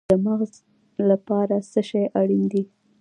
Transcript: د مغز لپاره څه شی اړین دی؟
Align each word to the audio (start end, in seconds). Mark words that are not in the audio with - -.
د 0.09 0.11
مغز 0.25 0.53
لپاره 1.09 1.55
څه 1.71 1.81
شی 1.89 2.03
اړین 2.19 2.43
دی؟ 2.51 2.63